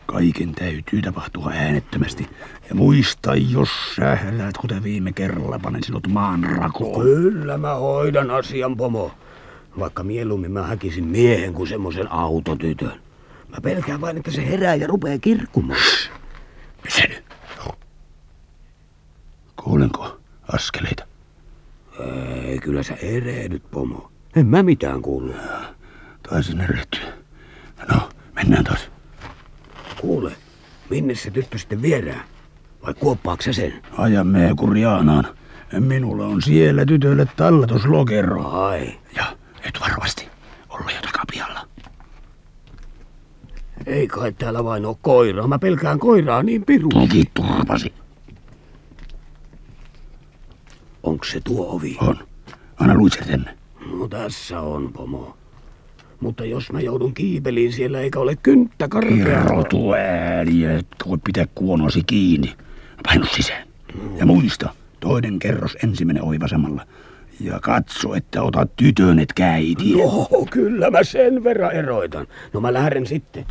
Kaiken 0.05 0.51
täytyy 0.51 1.01
tapahtua 1.01 1.51
äänettömästi. 1.55 2.29
Ja 2.69 2.75
muista, 2.75 3.35
jos 3.35 3.69
sä 3.95 4.15
hälät, 4.15 4.57
kuten 4.57 4.83
viime 4.83 5.11
kerralla, 5.13 5.59
panen 5.59 5.83
sinut 5.83 6.07
maan 6.07 6.43
rakoon. 6.43 7.03
Kyllä 7.03 7.57
mä 7.57 7.73
hoidan 7.73 8.31
asian, 8.31 8.77
pomo. 8.77 9.11
Vaikka 9.79 10.03
mieluummin 10.03 10.51
mä 10.51 10.63
hakisin 10.63 11.07
miehen 11.07 11.53
kuin 11.53 11.67
semmoisen 11.67 12.11
autotytön. 12.11 12.99
Mä 13.49 13.57
pelkään 13.63 14.01
vain, 14.01 14.17
että 14.17 14.31
se 14.31 14.47
herää 14.47 14.75
ja 14.75 14.87
rupeaa 14.87 15.17
kirkkumaan. 15.17 15.81
Peseny. 16.83 17.15
Kuulenko 19.63 20.17
askeleita? 20.53 21.05
Ei, 22.45 22.59
kyllä 22.59 22.83
sä 22.83 22.93
erehdyt, 22.95 23.63
pomo. 23.71 24.11
En 24.35 24.47
mä 24.47 24.63
mitään 24.63 25.01
kuullut. 25.01 25.35
Taisin 26.29 26.61
erehtyä. 26.61 27.13
No, 27.91 28.09
mennään 28.35 28.63
taas. 28.63 28.91
Kuule, 30.01 30.31
minne 30.89 31.15
se 31.15 31.31
tyttö 31.31 31.57
sitten 31.57 31.81
viedään? 31.81 32.23
Vai 32.85 32.93
kuoppaako 32.93 33.41
sä 33.41 33.53
sen? 33.53 33.73
Aja 33.97 34.23
me 34.23 34.53
Kuriaanaan. 34.57 35.25
Minulla 35.79 36.25
on 36.25 36.41
siellä 36.41 36.85
tytölle 36.85 37.27
talletuslokero. 37.35 38.47
Ai. 38.47 38.99
Ja 39.15 39.37
et 39.63 39.79
varovasti 39.81 40.27
olla 40.69 40.91
jo 40.91 41.01
takapihalla. 41.01 41.67
Ei 43.85 44.07
kai 44.07 44.31
täällä 44.31 44.63
vain 44.63 44.85
ole 44.85 44.95
koiraa. 45.01 45.47
Mä 45.47 45.59
pelkään 45.59 45.99
koiraa 45.99 46.43
niin 46.43 46.65
piru. 46.65 46.89
Toki 46.89 47.23
turvasi. 47.33 47.93
Onks 51.03 51.31
se 51.31 51.41
tuo 51.43 51.75
ovi? 51.75 51.97
On. 52.01 52.17
Anna 52.79 52.95
luitse 52.95 53.19
tänne. 53.19 53.58
No 53.97 54.07
tässä 54.07 54.59
on, 54.59 54.93
pomo. 54.93 55.37
Mutta 56.19 56.45
jos 56.45 56.71
mä 56.71 56.81
joudun 56.81 57.13
kiipeliin 57.13 57.73
siellä 57.73 58.01
eikä 58.01 58.19
ole 58.19 58.35
kynttä 58.43 58.87
karkeaa... 58.87 59.43
Irrotu 59.43 59.93
ääni, 59.93 60.65
et 60.65 60.87
voi 61.07 61.17
pitää 61.23 61.45
kuonosi 61.55 62.03
kiinni. 62.03 62.55
Painu 63.03 63.25
sisään. 63.25 63.67
No. 63.95 64.17
Ja 64.17 64.25
muista, 64.25 64.69
toinen 64.99 65.39
kerros 65.39 65.77
ensimmäinen 65.83 66.23
oi 66.23 66.39
vasemmalla. 66.39 66.85
Ja 67.39 67.59
katso, 67.59 68.15
että 68.15 68.43
ota 68.43 68.67
tytön, 68.75 69.19
et 69.19 69.33
käiti. 69.33 69.93
No, 69.93 70.27
kyllä 70.51 70.91
mä 70.91 71.03
sen 71.03 71.43
verran 71.43 71.71
eroitan. 71.71 72.27
No 72.53 72.61
mä 72.61 72.73
lähden 72.73 73.05
sitten. 73.05 73.45